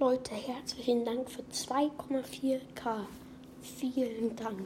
[0.00, 3.06] Leute, herzlichen Dank für 2,4k.
[3.62, 4.58] Vielen Dank.